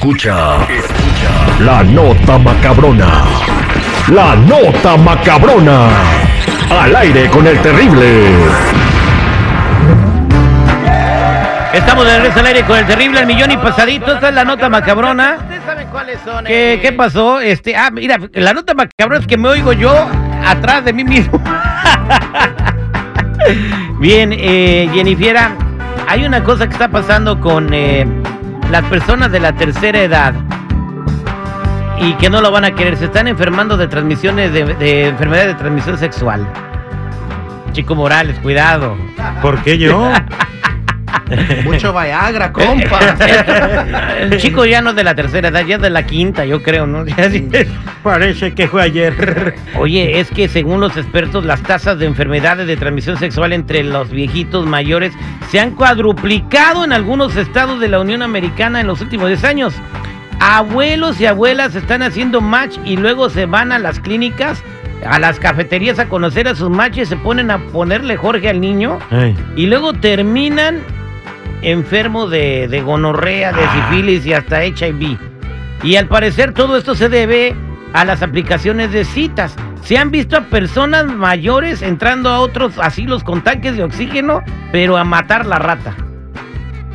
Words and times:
Escucha, 0.00 0.64
escucha 0.64 1.60
la 1.60 1.82
nota 1.84 2.38
macabrona. 2.38 3.22
La 4.08 4.34
nota 4.34 4.96
macabrona. 4.96 5.90
Al 6.70 6.96
aire 6.96 7.28
con 7.28 7.46
el 7.46 7.60
terrible. 7.60 8.24
Estamos 11.74 12.06
de 12.06 12.16
regreso 12.16 12.40
al 12.40 12.46
aire 12.46 12.64
con 12.64 12.78
el 12.78 12.86
terrible 12.86 13.20
el 13.20 13.26
millón 13.26 13.50
y 13.50 13.58
pasadito. 13.58 14.14
Esta 14.14 14.30
es 14.30 14.34
la 14.34 14.42
nota 14.42 14.70
macabrona. 14.70 15.36
¿Ustedes 15.38 15.64
saben 15.64 15.88
cuáles 15.88 16.18
son? 16.24 16.46
¿Qué, 16.46 16.72
eh? 16.72 16.80
qué 16.80 16.92
pasó? 16.92 17.38
Este, 17.38 17.76
ah, 17.76 17.90
mira, 17.90 18.16
la 18.32 18.54
nota 18.54 18.72
macabrona 18.72 19.20
es 19.20 19.26
que 19.26 19.36
me 19.36 19.50
oigo 19.50 19.74
yo 19.74 19.92
atrás 20.46 20.82
de 20.82 20.94
mí 20.94 21.04
mismo. 21.04 21.38
Bien, 24.00 24.32
eh, 24.32 24.88
Jennifiera, 24.94 25.50
hay 26.08 26.24
una 26.24 26.42
cosa 26.42 26.66
que 26.66 26.72
está 26.72 26.88
pasando 26.88 27.38
con 27.38 27.74
eh, 27.74 28.06
las 28.70 28.84
personas 28.84 29.32
de 29.32 29.40
la 29.40 29.52
tercera 29.52 30.00
edad 30.00 30.34
y 32.00 32.14
que 32.14 32.30
no 32.30 32.40
lo 32.40 32.50
van 32.50 32.64
a 32.64 32.74
querer. 32.74 32.96
Se 32.96 33.06
están 33.06 33.28
enfermando 33.28 33.76
de 33.76 33.88
transmisiones 33.88 34.52
de, 34.52 34.64
de 34.74 35.08
enfermedades 35.08 35.54
de 35.54 35.54
transmisión 35.54 35.98
sexual. 35.98 36.46
Chico 37.72 37.94
Morales, 37.94 38.38
cuidado. 38.40 38.96
¿Por 39.42 39.62
qué 39.62 39.78
yo? 39.78 40.12
Mucho 41.64 41.92
Viagra, 41.92 42.52
compa. 42.52 42.98
El 44.20 44.36
chico 44.38 44.64
ya 44.64 44.80
no 44.80 44.90
es 44.90 44.96
de 44.96 45.04
la 45.04 45.14
tercera 45.14 45.48
edad, 45.48 45.64
ya 45.64 45.76
es 45.76 45.82
de 45.82 45.90
la 45.90 46.04
quinta, 46.04 46.44
yo 46.44 46.62
creo, 46.62 46.86
¿no? 46.86 47.04
Parece 48.02 48.54
que 48.54 48.68
fue 48.68 48.82
ayer. 48.82 49.54
Oye, 49.78 50.20
es 50.20 50.30
que 50.30 50.48
según 50.48 50.80
los 50.80 50.96
expertos, 50.96 51.44
las 51.44 51.62
tasas 51.62 51.98
de 51.98 52.06
enfermedades 52.06 52.66
de 52.66 52.76
transmisión 52.76 53.18
sexual 53.18 53.52
entre 53.52 53.82
los 53.82 54.10
viejitos 54.10 54.66
mayores 54.66 55.12
se 55.50 55.60
han 55.60 55.72
cuadruplicado 55.72 56.84
en 56.84 56.92
algunos 56.92 57.36
estados 57.36 57.80
de 57.80 57.88
la 57.88 58.00
Unión 58.00 58.22
Americana 58.22 58.80
en 58.80 58.86
los 58.86 59.00
últimos 59.00 59.28
10 59.28 59.44
años. 59.44 59.74
Abuelos 60.40 61.20
y 61.20 61.26
abuelas 61.26 61.74
están 61.74 62.02
haciendo 62.02 62.40
match 62.40 62.78
y 62.84 62.96
luego 62.96 63.28
se 63.28 63.44
van 63.44 63.72
a 63.72 63.78
las 63.78 64.00
clínicas, 64.00 64.62
a 65.06 65.18
las 65.18 65.38
cafeterías 65.38 65.98
a 65.98 66.08
conocer 66.08 66.48
a 66.48 66.54
sus 66.54 66.70
matches, 66.70 67.10
se 67.10 67.16
ponen 67.16 67.50
a 67.50 67.58
ponerle 67.58 68.16
Jorge 68.16 68.48
al 68.48 68.60
niño 68.60 68.98
y 69.54 69.66
luego 69.66 69.92
terminan 69.92 70.80
enfermos 71.62 72.30
de, 72.30 72.68
de 72.68 72.80
gonorrea, 72.82 73.52
de 73.52 73.62
sífilis 73.68 74.26
y 74.26 74.32
hasta 74.32 74.64
HIV. 74.64 75.18
Y 75.82 75.96
al 75.96 76.08
parecer 76.08 76.52
todo 76.52 76.76
esto 76.76 76.94
se 76.94 77.08
debe 77.08 77.54
a 77.92 78.04
las 78.04 78.22
aplicaciones 78.22 78.92
de 78.92 79.04
citas. 79.04 79.54
Se 79.82 79.96
han 79.96 80.10
visto 80.10 80.36
a 80.36 80.42
personas 80.42 81.06
mayores 81.06 81.82
entrando 81.82 82.28
a 82.28 82.40
otros 82.40 82.78
asilos 82.78 83.24
con 83.24 83.42
tanques 83.42 83.76
de 83.76 83.84
oxígeno, 83.84 84.42
pero 84.72 84.96
a 84.96 85.04
matar 85.04 85.46
la 85.46 85.58
rata. 85.58 85.94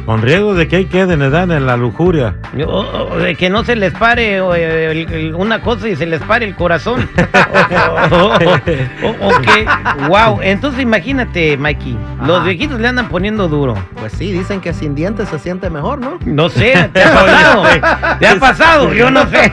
Con 0.06 0.22
riesgo 0.22 0.54
de 0.54 0.68
que 0.68 0.76
ahí 0.76 0.86
queden, 0.86 1.24
edad 1.24 1.50
en 1.52 1.66
la 1.66 1.78
lujuria. 1.78 2.36
O- 2.68 2.80
o- 3.12 3.18
de 3.18 3.34
que 3.36 3.50
no 3.50 3.64
se 3.64 3.76
les 3.76 3.92
pare 3.92 4.40
o, 4.40 4.54
eh, 4.54 4.92
el- 4.92 5.12
el- 5.12 5.34
una 5.36 5.62
cosa 5.64 5.90
y 5.90 5.96
se 5.96 6.06
les 6.06 6.22
pare 6.22 6.46
el 6.46 6.56
corazón. 6.56 7.10
o, 8.12 8.16
o- 8.16 9.08
o- 9.08 9.28
o 9.30 9.42
que, 9.42 9.66
wow. 10.08 10.40
Entonces 10.44 10.82
imagínate, 10.82 11.58
Mikey, 11.58 11.98
los 12.24 12.44
viejitos 12.44 12.80
le 12.80 12.88
andan 12.88 13.10
poniendo 13.10 13.48
duro. 13.48 13.74
Pues 14.00 14.14
sí, 14.14 14.32
dicen 14.32 14.62
que 14.62 14.74
sin 14.74 14.94
dientes 14.94 15.28
se 15.28 15.40
siente 15.40 15.72
mejor, 15.72 15.98
¿no? 16.00 16.20
No 16.24 16.50
sé, 16.50 16.88
¿te 16.94 17.02
ha 17.04 17.12
pasado? 17.12 17.64
¿Te 18.20 18.28
ha 18.28 18.36
pasado? 18.36 18.94
Yo 18.94 19.10
no 19.10 19.26
sé. 19.28 19.52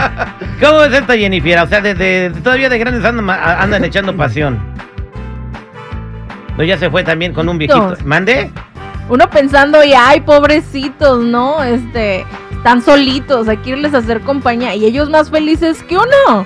¿Cómo 0.64 0.84
es 0.84 0.92
esta 0.94 1.14
Jennifer? 1.18 1.58
O 1.58 1.66
sea, 1.66 1.82
desde 1.82 2.30
todavía 2.42 2.70
de 2.70 2.78
grandes 2.78 3.04
andan, 3.04 3.28
andan 3.28 3.84
echando 3.84 4.16
pasión. 4.16 4.58
No, 6.56 6.64
ya 6.64 6.78
se 6.78 6.88
fue 6.88 7.04
también 7.04 7.34
con 7.34 7.46
un 7.50 7.58
viejito. 7.58 7.94
¿Mande? 8.06 8.50
Uno 9.08 9.30
pensando, 9.30 9.84
y 9.84 9.92
ay, 9.94 10.20
pobrecitos, 10.20 11.24
¿no? 11.24 11.62
Este, 11.62 12.26
están 12.50 12.82
solitos, 12.82 13.48
hay 13.48 13.58
que 13.58 13.70
irles 13.70 13.94
a 13.94 13.98
hacer 13.98 14.20
compañía. 14.22 14.74
Y 14.74 14.84
ellos 14.84 15.08
más 15.08 15.30
felices 15.30 15.82
que 15.84 15.96
uno. 15.96 16.44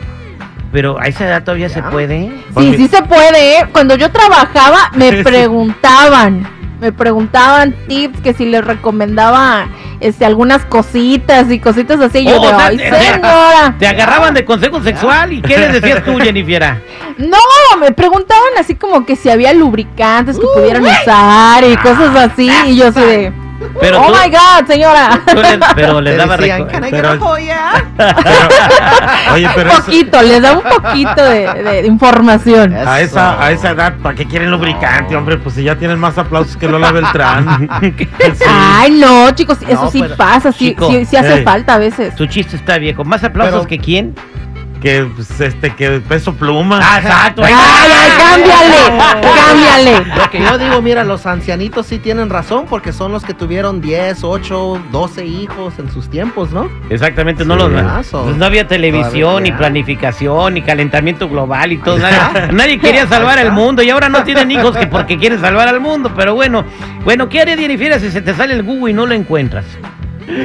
Pero 0.73 1.01
a 1.01 1.07
esa 1.07 1.27
edad 1.27 1.43
todavía 1.43 1.69
se 1.69 1.83
puede. 1.83 2.31
Sí, 2.57 2.75
sí 2.77 2.89
se 2.89 3.03
puede, 3.03 3.59
¿eh? 3.59 3.67
Cuando 3.73 3.97
yo 3.97 4.11
trabajaba, 4.11 4.91
me 4.95 5.13
preguntaban, 5.25 6.47
me 6.81 6.93
preguntaban 6.93 7.75
tips, 7.89 8.21
que 8.21 8.33
si 8.35 8.47
les 8.47 8.65
recomendaba 8.65 9.67
este, 10.01 10.25
algunas 10.25 10.65
cositas 10.65 11.51
y 11.51 11.59
cositas 11.59 12.01
así. 12.01 12.25
Yo 12.25 12.41
Oh, 12.41 12.43
de, 12.43 12.49
o 12.53 12.57
sea, 12.59 12.67
ay, 12.67 12.77
te- 12.79 12.91
señora. 12.91 13.75
Te 13.79 13.87
agarraban 13.87 14.35
de 14.35 14.45
consejo 14.45 14.83
sexual 14.83 15.33
y 15.33 15.43
¿qué 15.43 15.59
les 15.59 15.73
decías 15.75 16.03
tú, 16.05 16.17
Jennifer? 16.23 16.83
No, 17.19 17.37
me 17.79 17.93
preguntaban 17.93 18.51
así 18.59 18.75
como 18.77 19.05
que 19.05 19.15
si 19.17 19.29
había 19.29 19.53
lubricantes 19.53 20.39
que 20.39 20.47
pudieran 20.55 20.83
usar 20.85 21.65
y 21.65 21.77
cosas 21.77 22.17
así. 22.17 22.51
Y 22.67 22.77
yo 22.77 22.89
así 22.89 23.01
de, 23.01 23.33
Pero 23.81 24.01
oh 24.03 24.07
tú, 24.07 24.13
my 24.13 24.31
god, 24.31 24.67
señora. 24.67 25.21
les- 25.27 25.59
pero 25.75 26.01
les 26.01 26.13
Te 26.15 26.19
daba 26.19 26.37
decían, 26.37 26.63
reco- 26.63 26.71
"Can 26.73 26.83
I 26.85 26.91
get 26.91 27.01
pero- 27.01 27.11
a 27.13 27.19
joya?" 27.19 27.85
Oye, 29.35 29.49
pero 29.55 29.71
un 29.71 29.77
eso- 29.77 29.85
poquito, 29.87 30.23
les 30.23 30.43
da 30.43 30.53
un 30.53 30.63
poquito 30.63 31.23
de, 31.25 31.63
de 31.63 31.87
información. 31.87 32.75
a 32.75 33.01
esa, 33.01 33.43
a 33.43 33.51
esa 33.53 33.71
edad, 33.71 33.95
¿para 34.03 34.15
qué 34.15 34.27
quieren 34.27 34.51
lubricante, 34.51 35.15
hombre? 35.17 35.37
Pues 35.39 35.55
si 35.55 35.63
ya 35.63 35.77
tienen 35.77 35.99
más 35.99 36.19
aplausos 36.19 36.57
que 36.57 36.67
Lola 36.69 36.91
Beltrán. 36.93 37.69
Sí. 38.35 38.45
Ay, 38.49 38.91
no, 38.93 39.31
chicos, 39.33 39.59
eso 39.69 39.85
No, 39.85 39.91
sí 39.91 40.01
pero- 40.03 40.17
pasa, 40.17 40.53
sí, 40.53 40.71
Chico, 40.71 40.91
sí, 40.91 41.05
sí 41.05 41.17
hace 41.17 41.35
ey. 41.39 41.45
falta 41.45 41.75
a 41.75 41.79
veces. 41.79 42.15
Tu 42.17 42.27
chiste 42.27 42.57
está 42.57 42.79
viejo. 42.79 43.05
¿Más 43.05 43.23
aplausos 43.25 43.55
Pero- 43.61 43.67
que 43.69 43.79
quién? 43.79 44.15
Que, 44.81 45.05
pues, 45.15 45.39
este, 45.41 45.75
que 45.75 46.01
peso 46.01 46.35
pluma. 46.35 46.81
Ah, 46.83 46.99
exacto. 47.01 47.43
Ay, 47.45 47.53
ay, 47.55 48.11
cámbiale, 48.17 49.21
cámbiale. 49.23 50.15
Lo 50.17 50.31
que 50.31 50.41
yo 50.41 50.57
digo, 50.59 50.81
mira, 50.81 51.05
los 51.05 51.27
ancianitos 51.27 51.87
sí 51.87 51.99
tienen 51.99 52.31
razón 52.31 52.65
porque 52.69 52.93
son 52.93 53.13
los 53.13 53.23
que 53.25 53.35
tuvieron 53.35 53.81
10, 53.83 54.25
8, 54.25 54.83
12 54.91 55.27
hijos 55.27 55.75
en 55.79 55.91
sus 55.93 56.09
tiempos, 56.09 56.51
¿no? 56.53 56.71
Exactamente, 56.89 57.45
no, 57.45 57.55
Sí. 57.55 57.61
los, 57.75 58.07
so- 58.07 58.25
pues 58.25 58.37
no 58.37 58.45
había 58.47 58.67
televisión, 58.67 59.43
ni 59.43 59.53
planificación, 59.53 60.55
ni 60.55 60.63
calentamiento 60.63 61.29
global 61.29 61.73
y 61.73 61.77
todo. 61.79 61.99
Nadie, 61.99 62.53
nadie 62.53 62.79
quería 62.79 63.07
salvar 63.07 63.39
el 63.39 63.53
mundo 63.53 63.83
y 63.83 63.91
ahora 63.91 64.09
no 64.09 64.25
tienen 64.25 64.51
hijos 64.51 64.77
que 64.77 64.87
porque 64.87 65.19
quieren 65.19 65.41
salvar 65.41 65.69
al 65.69 65.81
mundo. 65.81 66.11
Pero 66.17 66.35
bueno, 66.35 66.65
bueno, 67.05 67.29
¿qué 67.29 67.41
haría 67.43 67.57
Jennifer 67.59 68.01
si 68.01 68.11
se 68.11 68.23
te 68.23 68.35
sale 68.35 68.55
el 68.55 68.63
Google 68.63 68.93
y 68.93 68.95
no 68.95 69.05
lo 69.05 69.13
encuentras? 69.15 69.67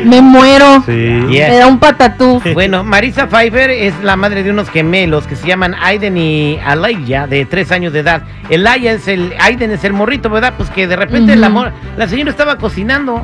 Me 0.05 0.21
muero. 0.21 0.81
Sí. 0.85 0.91
Yeah. 1.29 1.49
Me 1.49 1.57
da 1.57 1.67
un 1.67 1.79
patatú. 1.79 2.41
Bueno, 2.53 2.83
Marisa 2.83 3.27
Pfeiffer 3.27 3.69
es 3.69 3.93
la 4.03 4.15
madre 4.15 4.43
de 4.43 4.51
unos 4.51 4.69
gemelos 4.69 5.27
que 5.27 5.35
se 5.35 5.47
llaman 5.47 5.75
Aiden 5.81 6.17
y 6.17 6.57
Alaya, 6.65 7.27
de 7.27 7.45
tres 7.45 7.71
años 7.71 7.93
de 7.93 7.99
edad. 7.99 8.23
Elaya 8.49 8.93
es 8.93 9.07
el, 9.07 9.33
Aiden 9.39 9.71
es 9.71 9.83
el 9.83 9.93
morrito, 9.93 10.29
¿verdad? 10.29 10.53
Pues 10.57 10.69
que 10.69 10.87
de 10.87 10.95
repente 10.95 11.35
la, 11.35 11.49
mor- 11.49 11.71
la 11.97 12.07
señora 12.07 12.29
estaba 12.29 12.57
cocinando 12.57 13.23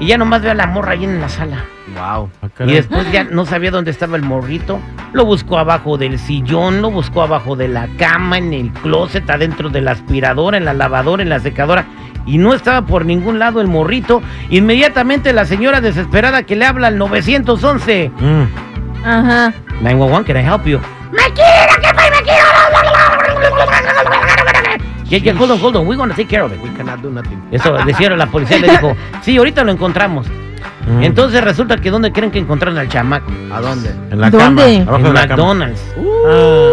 y 0.00 0.06
ya 0.06 0.18
nomás 0.18 0.42
ve 0.42 0.50
a 0.50 0.54
la 0.54 0.66
morra 0.66 0.92
ahí 0.92 1.04
en 1.04 1.20
la 1.20 1.28
sala. 1.30 1.64
Wow. 1.94 2.30
Ah, 2.42 2.46
Y 2.46 2.48
caray. 2.50 2.74
después 2.74 3.10
ya 3.10 3.24
no 3.24 3.46
sabía 3.46 3.70
dónde 3.70 3.90
estaba 3.90 4.16
el 4.16 4.22
morrito. 4.22 4.78
Lo 5.14 5.24
buscó 5.24 5.58
abajo 5.58 5.96
del 5.98 6.18
sillón, 6.18 6.82
lo 6.82 6.90
buscó 6.90 7.22
abajo 7.22 7.56
de 7.56 7.68
la 7.68 7.88
cama, 7.98 8.36
en 8.38 8.52
el 8.52 8.70
closet, 8.70 9.28
adentro 9.30 9.70
de 9.70 9.80
la 9.80 9.92
aspiradora, 9.92 10.56
en 10.58 10.64
la 10.66 10.74
lavadora, 10.74 11.22
en 11.22 11.28
la 11.30 11.40
secadora. 11.40 11.86
Y 12.26 12.38
no 12.38 12.54
estaba 12.54 12.86
por 12.86 13.04
ningún 13.04 13.38
lado 13.38 13.60
el 13.60 13.68
morrito. 13.68 14.22
Inmediatamente 14.50 15.32
la 15.32 15.44
señora 15.44 15.80
desesperada 15.80 16.44
que 16.44 16.56
le 16.56 16.64
habla 16.64 16.88
al 16.88 16.98
911. 16.98 18.10
Mm. 18.18 18.42
Ajá. 19.04 19.52
911, 19.80 20.32
can 20.32 20.36
I 20.36 20.46
help 20.46 20.64
you? 20.64 20.80
Yeah, 25.08 25.18
yeah, 25.18 25.34
hold 25.34 25.50
on, 25.50 25.58
hold 25.60 25.76
on, 25.76 25.86
we're 25.86 25.96
gonna 25.98 26.14
take 26.14 26.28
care 26.28 26.42
of 26.42 26.52
it. 26.52 26.60
We 26.62 26.70
cannot 26.70 27.02
do 27.02 27.10
nothing. 27.10 27.38
Eso 27.50 27.74
decía 27.84 28.08
la 28.16 28.26
policía, 28.28 28.58
le 28.58 28.68
dijo, 28.70 28.96
sí, 29.22 29.36
ahorita 29.36 29.62
lo 29.62 29.70
encontramos. 29.72 30.26
Mm. 30.86 31.02
Entonces 31.02 31.44
resulta 31.44 31.76
que 31.76 31.90
¿dónde 31.90 32.12
creen 32.12 32.30
que 32.30 32.38
encontraron 32.38 32.78
al 32.78 32.88
chamaco? 32.88 33.30
¿A 33.52 33.60
dónde? 33.60 33.90
En 34.10 34.20
la 34.20 34.30
¿Dónde? 34.30 34.84
cama. 34.86 34.96
En. 35.06 35.12
McDonald's. 35.12 35.82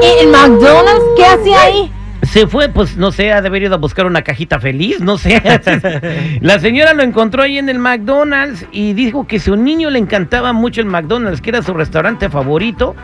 ¿Y 0.01 0.23
¿En 0.23 0.31
McDonald's? 0.31 1.03
¿Qué 1.17 1.25
hace 1.25 1.53
ahí? 1.55 1.91
Se 2.31 2.45
fue, 2.45 2.69
pues 2.69 2.95
no 2.95 3.11
sé, 3.11 3.31
ha 3.33 3.41
de 3.41 3.47
haber 3.47 3.63
ido 3.63 3.73
a 3.73 3.77
buscar 3.77 4.05
una 4.05 4.21
cajita 4.21 4.59
feliz, 4.59 4.99
no 4.99 5.17
sé. 5.17 5.41
La 6.41 6.59
señora 6.59 6.93
lo 6.93 7.01
encontró 7.01 7.41
ahí 7.41 7.57
en 7.57 7.69
el 7.69 7.79
McDonald's 7.79 8.67
y 8.71 8.93
dijo 8.93 9.25
que 9.25 9.39
su 9.39 9.55
niño 9.55 9.89
le 9.89 9.97
encantaba 9.97 10.53
mucho 10.53 10.79
el 10.81 10.85
McDonald's, 10.87 11.41
que 11.41 11.49
era 11.49 11.63
su 11.63 11.73
restaurante 11.73 12.29
favorito 12.29 12.95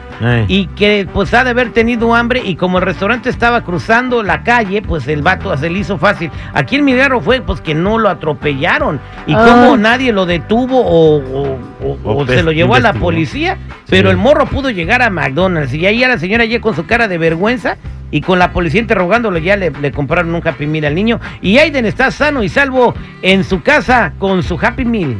y 0.47 0.67
que 0.67 1.07
pues 1.11 1.33
ha 1.33 1.43
de 1.43 1.49
haber 1.49 1.71
tenido 1.71 2.13
hambre 2.13 2.41
y 2.45 2.55
como 2.55 2.77
el 2.77 2.85
restaurante 2.85 3.29
estaba 3.29 3.61
cruzando 3.63 4.21
la 4.21 4.43
calle, 4.43 4.83
pues 4.83 5.07
el 5.07 5.23
vato 5.23 5.55
se 5.57 5.69
le 5.71 5.79
hizo 5.79 5.97
fácil. 5.97 6.29
Aquí 6.53 6.75
el 6.75 6.83
milagro 6.83 7.19
fue 7.19 7.41
pues 7.41 7.61
que 7.61 7.73
no 7.73 7.97
lo 7.97 8.09
atropellaron 8.09 8.99
y 9.25 9.33
Ah. 9.33 9.43
como 9.43 9.75
nadie 9.77 10.11
lo 10.13 10.25
detuvo 10.27 10.81
o, 10.81 11.17
o- 11.17 11.57
o- 11.83 11.97
O 12.03 12.15
o 12.21 12.27
se 12.27 12.43
lo 12.43 12.51
llevó 12.51 12.75
a 12.75 12.79
la 12.79 12.93
policía, 12.93 13.57
pero 13.89 14.11
el 14.11 14.17
morro 14.17 14.45
pudo 14.45 14.69
llegar 14.69 15.01
a 15.01 15.09
McDonald's 15.09 15.73
y 15.73 15.85
ahí 15.87 16.03
a 16.03 16.07
la 16.09 16.17
señora 16.19 16.45
ya 16.45 16.61
con 16.61 16.75
su 16.75 16.85
cara 16.85 17.07
de 17.07 17.17
vergüenza 17.17 17.77
y 18.11 18.21
con 18.21 18.39
la 18.39 18.51
policía 18.53 18.81
interrogándolo 18.81 19.37
ya 19.39 19.55
le, 19.57 19.71
le 19.71 19.91
compraron 19.91 20.33
un 20.35 20.47
Happy 20.47 20.67
Meal 20.67 20.85
al 20.85 20.95
niño 20.95 21.19
y 21.41 21.57
Aiden 21.57 21.85
está 21.85 22.11
sano 22.11 22.43
y 22.43 22.49
salvo 22.49 22.93
en 23.21 23.43
su 23.43 23.61
casa 23.61 24.13
con 24.19 24.43
su 24.43 24.57
Happy 24.61 24.85
Meal. 24.85 25.17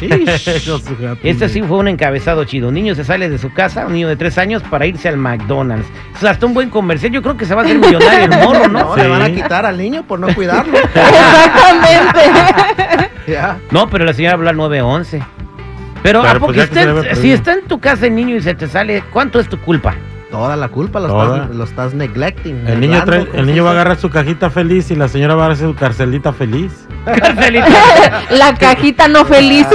Este 1.22 1.48
sí 1.48 1.62
fue 1.62 1.78
un 1.78 1.88
encabezado 1.88 2.44
chido. 2.44 2.68
Un 2.68 2.74
niño 2.74 2.94
se 2.94 3.04
sale 3.04 3.28
de 3.30 3.38
su 3.38 3.52
casa, 3.54 3.86
un 3.86 3.94
niño 3.94 4.08
de 4.08 4.16
tres 4.16 4.36
años, 4.36 4.62
para 4.62 4.84
irse 4.86 5.08
al 5.08 5.16
McDonald's. 5.16 5.86
Hasta 6.22 6.44
un 6.46 6.52
buen 6.52 6.68
comercial. 6.68 7.10
Yo 7.12 7.22
creo 7.22 7.36
que 7.38 7.46
se 7.46 7.54
va 7.54 7.62
a 7.62 7.64
hacer 7.64 7.78
millonario 7.78 8.24
el 8.24 8.30
morro, 8.42 8.68
No, 8.68 8.80
¿no? 8.84 8.96
le 8.96 9.02
Sí. 9.04 9.08
van 9.08 9.22
a 9.22 9.30
quitar 9.30 9.64
al 9.64 9.78
niño 9.78 10.02
por 10.06 10.20
no 10.20 10.28
cuidarlo. 10.34 10.76
Exactamente. 10.94 12.20
Ya. 13.26 13.58
No, 13.70 13.88
pero 13.88 14.04
la 14.04 14.12
señora 14.12 14.34
habló 14.34 14.50
al 14.50 14.56
911. 14.56 15.22
Pero, 16.02 16.20
Pero, 16.22 16.28
¿a 16.28 16.34
poco 16.34 16.46
pues, 16.46 16.56
ya 16.58 16.62
que 16.64 16.68
está 16.68 16.82
se 16.82 16.88
en- 16.90 16.94
debe 17.02 17.14
si 17.16 17.32
está 17.32 17.52
en 17.54 17.62
tu 17.66 17.80
casa 17.80 18.06
el 18.06 18.14
niño 18.14 18.36
y 18.36 18.40
se 18.42 18.54
te 18.54 18.68
sale, 18.68 19.02
¿cuánto 19.12 19.40
es 19.40 19.48
tu 19.48 19.58
culpa? 19.58 19.94
Toda 20.30 20.56
la 20.56 20.68
culpa 20.68 21.00
lo, 21.00 21.08
Toda. 21.08 21.42
Estás, 21.42 21.56
lo 21.56 21.64
estás 21.64 21.94
neglecting. 21.94 22.66
El 22.66 22.80
niño, 22.80 22.98
neglando, 22.98 23.12
trae- 23.12 23.26
¿cómo 23.28 23.38
el 23.40 23.46
niño 23.46 23.64
va 23.64 23.70
a 23.70 23.72
agarrar 23.72 23.96
su 23.96 24.10
cajita 24.10 24.50
feliz 24.50 24.90
y 24.90 24.94
la 24.94 25.08
señora 25.08 25.34
va 25.34 25.44
a 25.44 25.46
agarrar 25.46 25.68
su 25.68 25.74
carcelita 25.74 26.32
feliz. 26.32 26.86
La 28.30 28.54
cajita 28.58 29.08
no 29.08 29.24
feliz. 29.24 29.66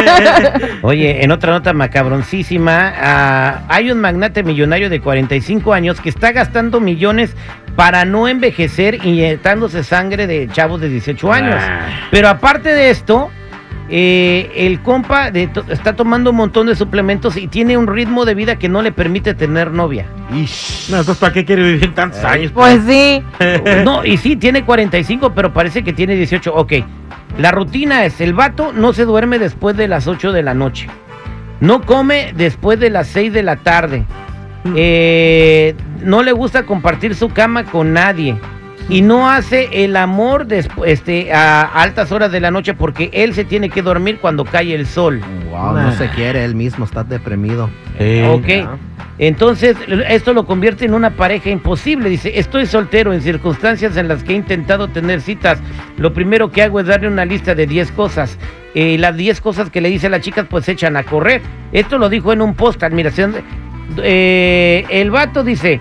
Oye, 0.82 1.22
en 1.22 1.30
otra 1.30 1.52
nota 1.52 1.72
macabroncísima, 1.74 2.92
ah, 2.96 3.60
hay 3.68 3.90
un 3.90 4.00
magnate 4.00 4.42
millonario 4.42 4.88
de 4.88 5.00
45 5.00 5.72
años 5.74 6.00
que 6.00 6.08
está 6.08 6.32
gastando 6.32 6.80
millones 6.80 7.36
para 7.76 8.04
no 8.04 8.28
envejecer 8.28 9.04
inyectándose 9.04 9.84
sangre 9.84 10.26
de 10.26 10.48
chavos 10.48 10.80
de 10.80 10.88
18 10.88 11.32
años. 11.32 11.56
Pero 12.10 12.28
aparte 12.28 12.70
de 12.70 12.90
esto, 12.90 13.30
eh, 13.94 14.50
el 14.56 14.80
compa 14.80 15.30
de 15.30 15.48
to- 15.48 15.64
está 15.68 15.94
tomando 15.94 16.30
un 16.30 16.36
montón 16.36 16.66
de 16.66 16.74
suplementos 16.74 17.36
y 17.36 17.46
tiene 17.46 17.76
un 17.76 17.86
ritmo 17.86 18.24
de 18.24 18.34
vida 18.34 18.56
que 18.58 18.70
no 18.70 18.80
le 18.80 18.90
permite 18.90 19.34
tener 19.34 19.70
novia. 19.70 20.06
Ish. 20.34 20.88
No, 20.90 20.96
entonces, 21.00 21.18
¿para 21.18 21.34
qué 21.34 21.44
quiere 21.44 21.62
vivir 21.62 21.94
tantos 21.94 22.24
años? 22.24 22.52
Pues 22.52 22.80
sí. 22.88 23.22
No, 23.84 24.02
y 24.04 24.16
sí, 24.16 24.36
tiene 24.36 24.64
45, 24.64 25.34
pero 25.34 25.52
parece 25.52 25.84
que 25.84 25.92
tiene 25.92 26.14
18. 26.16 26.54
Ok, 26.54 26.72
la 27.38 27.50
rutina 27.50 28.06
es, 28.06 28.20
el 28.22 28.32
vato 28.32 28.72
no 28.72 28.94
se 28.94 29.04
duerme 29.04 29.38
después 29.38 29.76
de 29.76 29.88
las 29.88 30.06
8 30.06 30.32
de 30.32 30.42
la 30.42 30.54
noche. 30.54 30.88
No 31.60 31.82
come 31.82 32.32
después 32.34 32.80
de 32.80 32.88
las 32.88 33.08
6 33.08 33.32
de 33.34 33.42
la 33.42 33.56
tarde. 33.56 34.04
Eh, 34.74 35.74
no 36.02 36.22
le 36.22 36.32
gusta 36.32 36.62
compartir 36.64 37.14
su 37.14 37.28
cama 37.28 37.64
con 37.64 37.92
nadie. 37.92 38.36
Y 38.88 39.00
no 39.00 39.30
hace 39.30 39.84
el 39.84 39.96
amor 39.96 40.46
despu- 40.46 40.84
este, 40.86 41.32
a 41.32 41.62
altas 41.62 42.12
horas 42.12 42.30
de 42.32 42.40
la 42.40 42.50
noche 42.50 42.74
porque 42.74 43.10
él 43.12 43.32
se 43.32 43.44
tiene 43.44 43.70
que 43.70 43.80
dormir 43.80 44.18
cuando 44.20 44.44
cae 44.44 44.74
el 44.74 44.86
sol. 44.86 45.20
Wow, 45.50 45.72
no 45.74 45.92
se 45.92 46.08
quiere 46.10 46.44
él 46.44 46.54
mismo, 46.54 46.84
está 46.84 47.02
deprimido. 47.04 47.70
Sí. 47.98 48.22
Ok. 48.28 48.68
Entonces, 49.18 49.76
esto 50.08 50.32
lo 50.34 50.46
convierte 50.46 50.84
en 50.84 50.94
una 50.94 51.10
pareja 51.10 51.48
imposible. 51.50 52.08
Dice, 52.08 52.32
estoy 52.38 52.66
soltero 52.66 53.12
en 53.12 53.20
circunstancias 53.20 53.96
en 53.96 54.08
las 54.08 54.24
que 54.24 54.32
he 54.32 54.36
intentado 54.36 54.88
tener 54.88 55.20
citas. 55.20 55.60
Lo 55.96 56.12
primero 56.12 56.50
que 56.50 56.62
hago 56.62 56.80
es 56.80 56.86
darle 56.86 57.08
una 57.08 57.24
lista 57.24 57.54
de 57.54 57.66
10 57.66 57.92
cosas. 57.92 58.36
Eh, 58.74 58.96
las 58.98 59.16
10 59.16 59.40
cosas 59.40 59.70
que 59.70 59.80
le 59.80 59.90
dice 59.90 60.08
a 60.08 60.10
las 60.10 60.22
chicas, 60.22 60.46
pues 60.50 60.64
se 60.64 60.72
echan 60.72 60.96
a 60.96 61.04
correr. 61.04 61.40
Esto 61.72 61.98
lo 61.98 62.08
dijo 62.08 62.32
en 62.32 62.42
un 62.42 62.54
post, 62.54 62.82
admiración. 62.82 63.34
Eh, 63.98 64.84
el 64.88 65.10
vato 65.10 65.44
dice, 65.44 65.80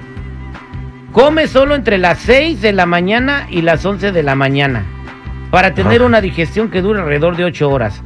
come 1.11 1.47
solo 1.47 1.75
entre 1.75 1.97
las 1.97 2.19
6 2.19 2.61
de 2.61 2.73
la 2.73 2.85
mañana 2.85 3.47
y 3.49 3.61
las 3.61 3.85
11 3.85 4.11
de 4.11 4.23
la 4.23 4.35
mañana. 4.35 4.85
Para 5.49 5.73
tener 5.73 6.01
una 6.01 6.21
digestión 6.21 6.69
que 6.69 6.81
dure 6.81 7.01
alrededor 7.01 7.35
de 7.35 7.45
8 7.45 7.69
horas. 7.69 8.01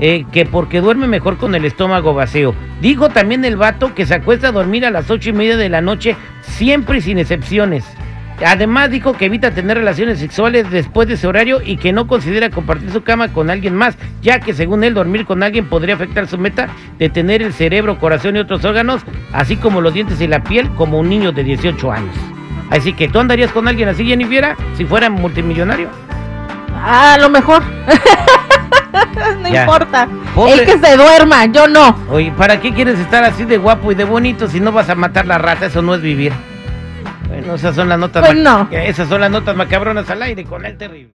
Eh, 0.00 0.24
que 0.32 0.44
porque 0.44 0.80
duerme 0.80 1.06
mejor 1.06 1.36
con 1.36 1.54
el 1.54 1.64
estómago 1.64 2.14
vacío. 2.14 2.52
Dijo 2.80 3.10
también 3.10 3.44
el 3.44 3.56
vato 3.56 3.94
que 3.94 4.06
se 4.06 4.14
acuesta 4.14 4.48
a 4.48 4.52
dormir 4.52 4.84
a 4.84 4.90
las 4.90 5.08
ocho 5.08 5.30
y 5.30 5.32
media 5.32 5.56
de 5.56 5.68
la 5.68 5.80
noche, 5.80 6.16
siempre 6.40 6.98
y 6.98 7.00
sin 7.00 7.18
excepciones. 7.18 7.84
Además 8.44 8.90
dijo 8.90 9.12
que 9.12 9.26
evita 9.26 9.52
tener 9.52 9.76
relaciones 9.78 10.18
sexuales 10.18 10.70
después 10.70 11.06
de 11.06 11.14
ese 11.14 11.26
horario 11.26 11.60
y 11.64 11.76
que 11.76 11.92
no 11.92 12.06
considera 12.08 12.50
compartir 12.50 12.90
su 12.90 13.02
cama 13.02 13.28
con 13.32 13.48
alguien 13.48 13.74
más, 13.76 13.96
ya 14.22 14.40
que 14.40 14.52
según 14.54 14.82
él 14.82 14.92
dormir 14.94 15.24
con 15.24 15.42
alguien 15.42 15.66
podría 15.68 15.94
afectar 15.94 16.26
su 16.26 16.36
meta 16.36 16.68
de 16.98 17.08
tener 17.08 17.42
el 17.42 17.52
cerebro, 17.52 17.98
corazón 17.98 18.36
y 18.36 18.40
otros 18.40 18.64
órganos, 18.64 19.02
así 19.32 19.56
como 19.56 19.80
los 19.80 19.94
dientes 19.94 20.20
y 20.20 20.26
la 20.26 20.42
piel, 20.42 20.68
como 20.74 20.98
un 20.98 21.08
niño 21.08 21.30
de 21.32 21.44
18 21.44 21.92
años. 21.92 22.14
Así 22.70 22.92
que 22.92 23.08
tú 23.08 23.20
andarías 23.20 23.52
con 23.52 23.68
alguien 23.68 23.88
así, 23.88 24.04
Jennifer, 24.04 24.56
si 24.76 24.84
fuera 24.84 25.08
multimillonario. 25.10 25.88
A 26.82 27.16
lo 27.20 27.30
mejor. 27.30 27.62
no 29.42 29.48
Ya. 29.48 29.62
importa. 29.62 30.08
Pobre- 30.34 30.54
El 30.54 30.66
que 30.66 30.78
se 30.78 30.96
duerma, 30.96 31.46
yo 31.46 31.68
no. 31.68 31.96
Oye, 32.10 32.32
¿para 32.36 32.60
qué 32.60 32.72
quieres 32.74 32.98
estar 32.98 33.22
así 33.22 33.44
de 33.44 33.58
guapo 33.58 33.92
y 33.92 33.94
de 33.94 34.04
bonito 34.04 34.48
si 34.48 34.58
no 34.60 34.72
vas 34.72 34.90
a 34.90 34.94
matar 34.96 35.26
la 35.26 35.38
rata? 35.38 35.66
Eso 35.66 35.82
no 35.82 35.94
es 35.94 36.02
vivir. 36.02 36.32
Bueno, 37.38 37.54
esas 37.54 37.74
son 37.74 37.88
las 37.88 37.98
notas. 37.98 38.24
Pues 38.24 38.36
no. 38.36 38.68
Esas 38.70 39.08
son 39.08 39.20
las 39.20 39.30
notas 39.30 39.56
macabronas 39.56 40.08
al 40.10 40.22
aire 40.22 40.44
con 40.44 40.64
el 40.64 40.76
terrible. 40.76 41.10